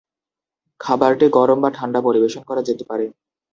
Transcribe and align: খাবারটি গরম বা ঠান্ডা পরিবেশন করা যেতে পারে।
খাবারটি 0.79 1.25
গরম 1.37 1.57
বা 1.63 1.69
ঠান্ডা 1.77 1.99
পরিবেশন 2.07 2.41
করা 2.49 2.61
যেতে 2.67 2.83
পারে। 2.89 3.05